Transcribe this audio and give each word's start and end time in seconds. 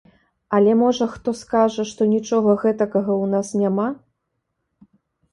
Але 0.59 0.71
можа 0.83 1.05
хто 1.15 1.33
скажа, 1.41 1.83
што 1.89 2.07
нічога 2.13 2.55
гэтакага 2.63 3.13
ў 3.17 3.25
нас 3.35 3.47
няма? 3.65 3.85